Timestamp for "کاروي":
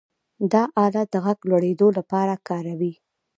2.47-2.93